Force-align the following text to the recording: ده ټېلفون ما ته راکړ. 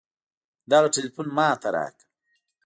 ده 0.69 0.77
ټېلفون 0.93 1.27
ما 1.37 1.47
ته 1.61 1.67
راکړ. 1.75 2.01